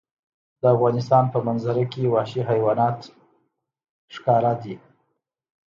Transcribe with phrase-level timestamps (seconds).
[0.61, 2.97] د افغانستان په منظره کې وحشي حیوانات
[4.15, 4.75] ښکاره ده.